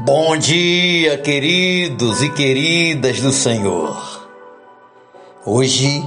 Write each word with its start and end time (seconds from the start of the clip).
Bom 0.00 0.38
dia, 0.38 1.18
queridos 1.18 2.22
e 2.22 2.30
queridas 2.30 3.20
do 3.20 3.30
Senhor. 3.30 4.26
Hoje 5.44 6.02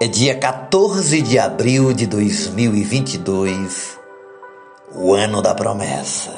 é 0.00 0.06
dia 0.06 0.38
14 0.38 1.22
de 1.22 1.36
abril 1.36 1.92
de 1.92 2.06
2022, 2.06 3.98
o 4.94 5.12
ano 5.12 5.42
da 5.42 5.56
promessa. 5.56 6.30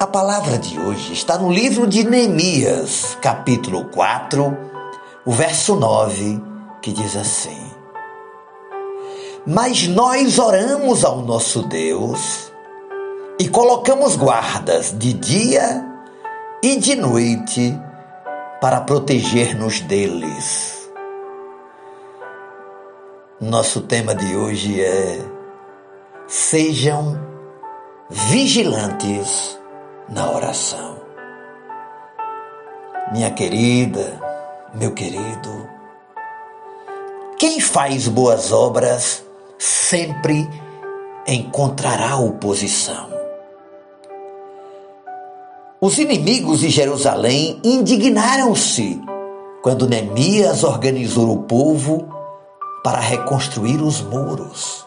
A 0.00 0.06
palavra 0.06 0.58
de 0.58 0.76
hoje 0.80 1.12
está 1.12 1.38
no 1.38 1.50
livro 1.50 1.86
de 1.86 2.02
Neemias, 2.02 3.16
capítulo 3.22 3.84
4, 3.84 4.58
o 5.24 5.30
verso 5.30 5.76
9, 5.76 6.42
que 6.82 6.90
diz 6.90 7.14
assim: 7.14 7.70
Mas 9.46 9.86
nós 9.86 10.40
oramos 10.40 11.04
ao 11.04 11.22
nosso 11.22 11.62
Deus 11.62 12.51
e 13.42 13.48
colocamos 13.48 14.14
guardas 14.14 14.96
de 14.96 15.12
dia 15.12 15.84
e 16.62 16.76
de 16.76 16.94
noite 16.94 17.76
para 18.60 18.82
proteger-nos 18.82 19.80
deles. 19.80 20.88
Nosso 23.40 23.80
tema 23.80 24.14
de 24.14 24.36
hoje 24.36 24.80
é: 24.80 25.18
sejam 26.28 27.18
vigilantes 28.08 29.58
na 30.08 30.30
oração. 30.30 30.98
Minha 33.10 33.32
querida, 33.32 34.20
meu 34.72 34.92
querido, 34.92 35.68
quem 37.36 37.58
faz 37.58 38.06
boas 38.06 38.52
obras 38.52 39.24
sempre 39.58 40.48
encontrará 41.26 42.14
oposição. 42.18 43.21
Os 45.84 45.98
inimigos 45.98 46.60
de 46.60 46.70
Jerusalém 46.70 47.60
indignaram-se 47.64 49.02
quando 49.62 49.88
Neemias 49.88 50.62
organizou 50.62 51.32
o 51.32 51.42
povo 51.42 52.08
para 52.84 53.00
reconstruir 53.00 53.82
os 53.82 54.00
muros. 54.00 54.86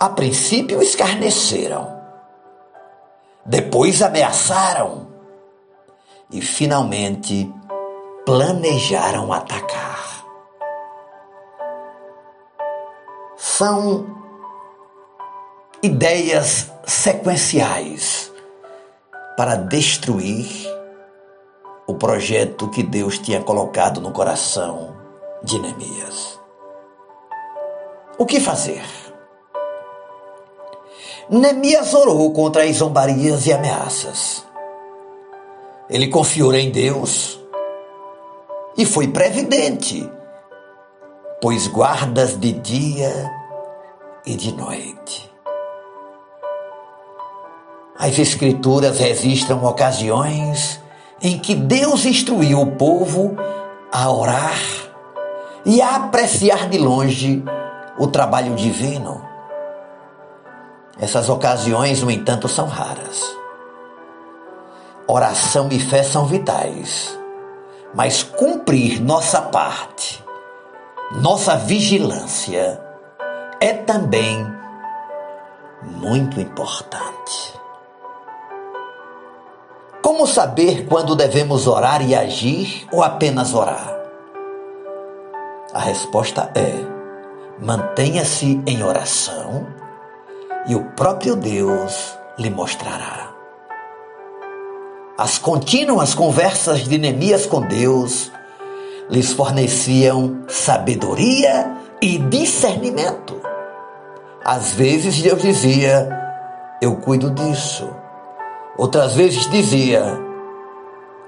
A 0.00 0.08
princípio 0.08 0.82
escarneceram, 0.82 1.96
depois 3.46 4.02
ameaçaram 4.02 5.06
e 6.28 6.42
finalmente 6.42 7.48
planejaram 8.26 9.32
atacar. 9.32 10.24
São 13.36 14.06
ideias 15.84 16.68
sequenciais 16.84 18.29
para 19.40 19.54
destruir 19.54 20.46
o 21.86 21.94
projeto 21.94 22.68
que 22.68 22.82
Deus 22.82 23.18
tinha 23.18 23.40
colocado 23.40 23.98
no 23.98 24.12
coração 24.12 24.94
de 25.42 25.58
Neemias. 25.58 26.38
O 28.18 28.26
que 28.26 28.38
fazer? 28.38 28.84
Neemias 31.30 31.94
orou 31.94 32.30
contra 32.34 32.64
as 32.64 32.76
zombarias 32.76 33.46
e 33.46 33.52
ameaças. 33.54 34.44
Ele 35.88 36.08
confiou 36.08 36.54
em 36.54 36.70
Deus 36.70 37.40
e 38.76 38.84
foi 38.84 39.08
previdente, 39.08 40.06
pois 41.40 41.66
guardas 41.66 42.38
de 42.38 42.52
dia 42.52 43.32
e 44.26 44.36
de 44.36 44.52
noite. 44.52 45.29
As 48.00 48.18
Escrituras 48.18 48.98
registram 48.98 49.62
ocasiões 49.62 50.80
em 51.20 51.38
que 51.38 51.54
Deus 51.54 52.06
instruiu 52.06 52.62
o 52.62 52.72
povo 52.72 53.36
a 53.92 54.10
orar 54.10 54.58
e 55.66 55.82
a 55.82 55.96
apreciar 55.96 56.70
de 56.70 56.78
longe 56.78 57.44
o 57.98 58.06
trabalho 58.06 58.54
divino. 58.54 59.22
Essas 60.98 61.28
ocasiões, 61.28 62.02
no 62.02 62.10
entanto, 62.10 62.48
são 62.48 62.66
raras. 62.66 63.22
Oração 65.06 65.68
e 65.70 65.78
fé 65.78 66.02
são 66.02 66.24
vitais, 66.24 67.18
mas 67.94 68.22
cumprir 68.22 68.98
nossa 69.02 69.42
parte, 69.42 70.24
nossa 71.20 71.54
vigilância, 71.54 72.80
é 73.60 73.74
também 73.74 74.46
muito 75.82 76.40
importante. 76.40 77.59
Como 80.20 80.30
saber 80.30 80.84
quando 80.84 81.16
devemos 81.16 81.66
orar 81.66 82.06
e 82.06 82.14
agir 82.14 82.86
ou 82.92 83.02
apenas 83.02 83.54
orar? 83.54 83.90
A 85.72 85.78
resposta 85.78 86.52
é: 86.54 86.74
mantenha-se 87.58 88.60
em 88.66 88.82
oração 88.82 89.66
e 90.66 90.74
o 90.74 90.84
próprio 90.90 91.34
Deus 91.34 92.18
lhe 92.38 92.50
mostrará. 92.50 93.30
As 95.16 95.38
contínuas 95.38 96.12
conversas 96.12 96.80
de 96.80 96.98
Neemias 96.98 97.46
com 97.46 97.62
Deus 97.62 98.30
lhes 99.08 99.32
forneciam 99.32 100.44
sabedoria 100.46 101.78
e 101.98 102.18
discernimento. 102.18 103.40
Às 104.44 104.72
vezes 104.72 105.22
Deus 105.22 105.40
dizia: 105.40 106.10
Eu 106.78 106.96
cuido 106.96 107.30
disso. 107.30 107.99
Outras 108.80 109.14
vezes 109.14 109.46
dizia: 109.50 110.02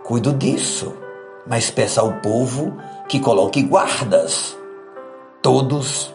Cuido 0.04 0.32
disso, 0.32 0.96
mas 1.46 1.70
peça 1.70 2.00
ao 2.00 2.10
povo 2.22 2.78
que 3.06 3.20
coloque 3.20 3.62
guardas. 3.62 4.56
Todos 5.42 6.14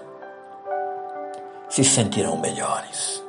se 1.69 1.83
sentirão 1.83 2.37
melhores. 2.37 3.23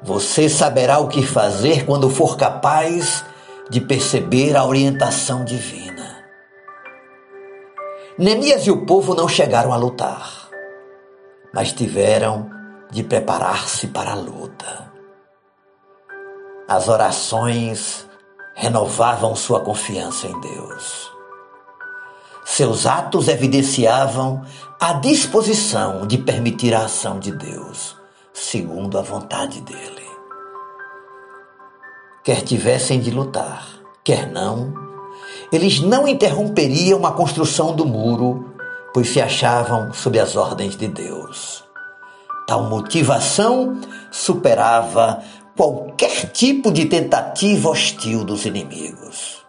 Você 0.00 0.48
saberá 0.48 1.00
o 1.00 1.08
que 1.08 1.26
fazer 1.26 1.84
quando 1.84 2.08
for 2.08 2.36
capaz 2.36 3.24
de 3.68 3.80
perceber 3.80 4.56
a 4.56 4.64
orientação 4.64 5.44
divina. 5.44 6.24
Neemias 8.16 8.64
e 8.64 8.70
o 8.70 8.86
povo 8.86 9.12
não 9.12 9.26
chegaram 9.26 9.72
a 9.72 9.76
lutar, 9.76 10.50
mas 11.52 11.72
tiveram 11.72 12.48
de 12.92 13.02
preparar-se 13.02 13.88
para 13.88 14.12
a 14.12 14.14
luta. 14.14 14.95
As 16.68 16.88
orações 16.88 18.04
renovavam 18.56 19.36
sua 19.36 19.60
confiança 19.60 20.26
em 20.26 20.40
Deus. 20.40 21.12
Seus 22.44 22.86
atos 22.86 23.28
evidenciavam 23.28 24.44
a 24.80 24.94
disposição 24.94 26.06
de 26.08 26.18
permitir 26.18 26.74
a 26.74 26.86
ação 26.86 27.20
de 27.20 27.30
Deus, 27.30 27.96
segundo 28.32 28.98
a 28.98 29.02
vontade 29.02 29.60
dele. 29.60 30.06
Quer 32.24 32.42
tivessem 32.42 32.98
de 32.98 33.12
lutar, 33.12 33.68
quer 34.02 34.28
não, 34.28 34.74
eles 35.52 35.78
não 35.78 36.08
interromperiam 36.08 37.06
a 37.06 37.12
construção 37.12 37.76
do 37.76 37.86
muro, 37.86 38.52
pois 38.92 39.08
se 39.08 39.20
achavam 39.20 39.92
sob 39.92 40.18
as 40.18 40.34
ordens 40.34 40.76
de 40.76 40.88
Deus. 40.88 41.65
Tal 42.46 42.62
motivação 42.64 43.80
superava 44.10 45.22
qualquer 45.56 46.30
tipo 46.30 46.70
de 46.70 46.86
tentativa 46.86 47.68
hostil 47.68 48.24
dos 48.24 48.46
inimigos. 48.46 49.44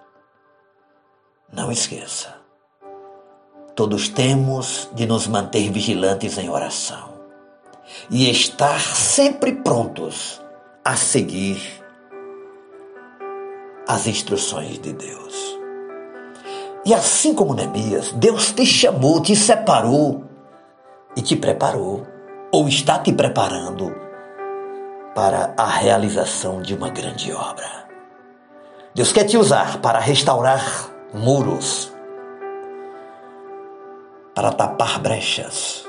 Não 1.53 1.71
esqueça, 1.71 2.35
todos 3.75 4.09
temos 4.09 4.89
de 4.93 5.05
nos 5.05 5.27
manter 5.27 5.71
vigilantes 5.71 6.37
em 6.37 6.49
oração 6.49 7.13
e 8.09 8.29
estar 8.29 8.79
sempre 8.79 9.53
prontos 9.53 10.41
a 10.83 10.95
seguir 10.95 11.61
as 13.87 14.07
instruções 14.07 14.79
de 14.79 14.91
Deus. 14.91 15.57
E 16.85 16.93
assim 16.93 17.33
como 17.33 17.53
Neemias, 17.53 18.11
Deus 18.13 18.51
te 18.51 18.65
chamou, 18.65 19.21
te 19.21 19.35
separou 19.35 20.23
e 21.15 21.21
te 21.21 21.35
preparou, 21.35 22.05
ou 22.57 22.67
está 22.67 22.97
te 22.97 23.13
preparando 23.13 23.95
para 25.13 25.53
a 25.55 25.67
realização 25.67 26.59
de 26.59 26.73
uma 26.73 26.89
grande 26.89 27.31
obra. 27.31 27.87
Deus 28.95 29.13
quer 29.13 29.25
te 29.25 29.37
usar 29.37 29.79
para 29.79 29.99
restaurar 29.99 30.89
muros, 31.13 31.93
para 34.33 34.51
tapar 34.51 34.99
brechas, 34.99 35.85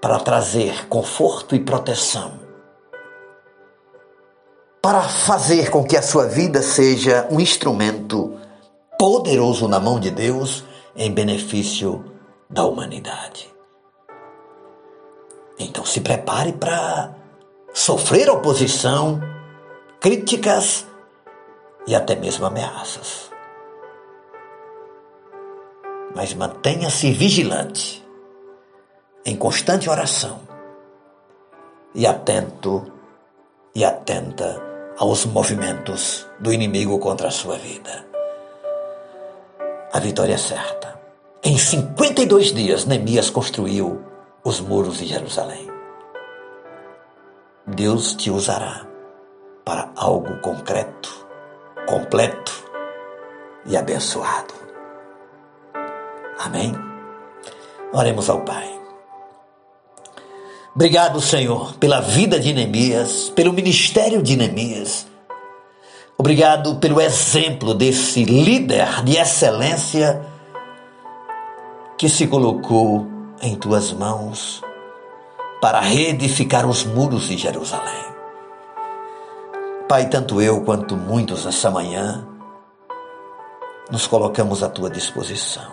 para 0.00 0.18
trazer 0.18 0.88
conforto 0.88 1.54
e 1.54 1.60
proteção, 1.60 2.40
para 4.80 5.02
fazer 5.02 5.70
com 5.70 5.84
que 5.84 5.98
a 5.98 6.02
sua 6.02 6.24
vida 6.26 6.62
seja 6.62 7.28
um 7.30 7.38
instrumento 7.38 8.34
poderoso 8.98 9.68
na 9.68 9.78
mão 9.78 10.00
de 10.00 10.10
Deus 10.10 10.64
em 10.96 11.12
benefício 11.12 12.02
da 12.48 12.64
humanidade. 12.64 13.49
Então 15.60 15.84
se 15.84 16.00
prepare 16.00 16.54
para 16.54 17.14
sofrer 17.74 18.30
oposição, 18.30 19.20
críticas 20.00 20.86
e 21.86 21.94
até 21.94 22.16
mesmo 22.16 22.46
ameaças. 22.46 23.30
Mas 26.16 26.32
mantenha-se 26.32 27.12
vigilante, 27.12 28.04
em 29.24 29.36
constante 29.36 29.88
oração 29.90 30.40
e 31.94 32.06
atento 32.06 32.90
e 33.74 33.84
atenta 33.84 34.60
aos 34.96 35.26
movimentos 35.26 36.26
do 36.40 36.52
inimigo 36.52 36.98
contra 36.98 37.28
a 37.28 37.30
sua 37.30 37.56
vida. 37.56 38.06
A 39.92 40.00
vitória 40.00 40.34
é 40.34 40.38
certa. 40.38 40.98
Em 41.42 41.58
52 41.58 42.52
dias, 42.52 42.84
Neemias 42.86 43.28
construiu 43.28 44.09
os 44.44 44.60
muros 44.60 44.98
de 44.98 45.06
Jerusalém. 45.06 45.68
Deus 47.66 48.14
te 48.14 48.30
usará 48.30 48.86
para 49.64 49.90
algo 49.94 50.40
concreto, 50.40 51.26
completo 51.86 52.52
e 53.66 53.76
abençoado. 53.76 54.54
Amém? 56.38 56.72
Oremos 57.92 58.30
ao 58.30 58.40
Pai. 58.40 58.80
Obrigado, 60.74 61.20
Senhor, 61.20 61.74
pela 61.74 62.00
vida 62.00 62.40
de 62.40 62.52
Neemias, 62.52 63.28
pelo 63.30 63.52
ministério 63.52 64.22
de 64.22 64.36
Neemias. 64.36 65.06
Obrigado 66.16 66.76
pelo 66.76 67.00
exemplo 67.00 67.74
desse 67.74 68.24
líder 68.24 69.02
de 69.04 69.16
excelência 69.16 70.22
que 71.98 72.08
se 72.08 72.26
colocou 72.26 73.19
em 73.40 73.54
tuas 73.54 73.92
mãos 73.92 74.62
para 75.60 75.80
reedificar 75.80 76.66
os 76.66 76.84
muros 76.84 77.24
de 77.28 77.36
Jerusalém. 77.36 78.10
Pai, 79.88 80.08
tanto 80.08 80.40
eu 80.40 80.62
quanto 80.62 80.96
muitos 80.96 81.44
nessa 81.44 81.70
manhã 81.70 82.26
nos 83.90 84.06
colocamos 84.06 84.62
à 84.62 84.68
tua 84.68 84.88
disposição. 84.88 85.72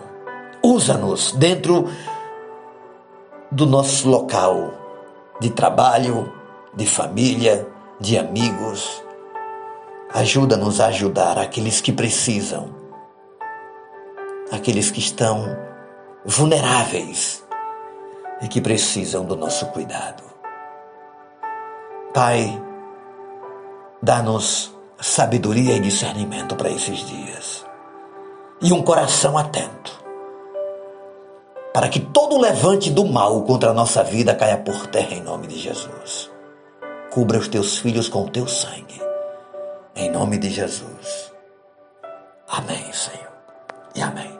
Usa-nos 0.62 1.32
dentro 1.32 1.88
do 3.50 3.64
nosso 3.64 4.08
local 4.08 4.74
de 5.40 5.50
trabalho, 5.50 6.32
de 6.74 6.84
família, 6.84 7.66
de 8.00 8.18
amigos. 8.18 9.02
Ajuda-nos 10.12 10.80
a 10.80 10.86
ajudar 10.86 11.38
aqueles 11.38 11.80
que 11.80 11.92
precisam, 11.92 12.74
aqueles 14.50 14.90
que 14.90 14.98
estão 14.98 15.56
vulneráveis 16.24 17.46
e 18.40 18.48
que 18.48 18.60
precisam 18.60 19.24
do 19.24 19.36
nosso 19.36 19.66
cuidado. 19.66 20.22
Pai, 22.14 22.60
dá-nos 24.02 24.74
sabedoria 25.00 25.74
e 25.74 25.80
discernimento 25.80 26.56
para 26.56 26.70
esses 26.70 26.98
dias 26.98 27.66
e 28.60 28.72
um 28.72 28.82
coração 28.82 29.38
atento 29.38 29.98
para 31.78 31.88
que 31.88 32.00
todo 32.00 32.40
levante 32.40 32.90
do 32.90 33.04
mal 33.04 33.42
contra 33.42 33.70
a 33.70 33.74
nossa 33.74 34.02
vida 34.02 34.34
caia 34.34 34.56
por 34.58 34.88
terra 34.88 35.14
em 35.14 35.22
nome 35.22 35.46
de 35.46 35.56
Jesus. 35.56 36.28
Cubra 37.12 37.38
os 37.38 37.46
teus 37.46 37.78
filhos 37.78 38.08
com 38.08 38.24
o 38.24 38.30
teu 38.30 38.48
sangue, 38.48 39.00
em 39.94 40.10
nome 40.10 40.38
de 40.38 40.50
Jesus. 40.50 41.32
Amém, 42.48 42.92
Senhor, 42.92 43.32
e 43.94 44.02
amém. 44.02 44.37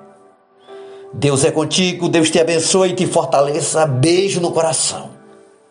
Deus 1.13 1.45
é 1.45 1.51
contigo, 1.51 2.09
Deus 2.09 2.31
te 2.31 2.39
abençoe 2.39 2.91
e 2.91 2.95
te 2.95 3.07
fortaleça. 3.07 3.87
Beijo 3.87 4.41
no 4.41 4.53
coração. 4.53 5.11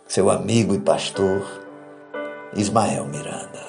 Seu 0.07 0.29
amigo 0.29 0.73
e 0.73 0.79
pastor 0.79 1.45
Ismael 2.55 3.05
Miranda. 3.05 3.66